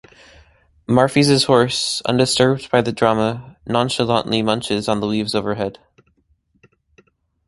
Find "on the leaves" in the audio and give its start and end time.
4.89-5.35